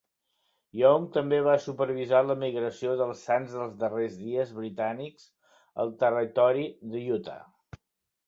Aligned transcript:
Young 0.77 1.03
també 1.17 1.37
va 1.47 1.53
supervisar 1.65 2.21
l'emigració 2.29 2.95
dels 3.01 3.21
Sants 3.27 3.53
dels 3.59 3.75
Darrers 3.83 4.15
Dies 4.23 4.53
britànics 4.61 5.29
al 5.83 5.93
territori 6.05 6.65
d'Utah. 6.95 7.41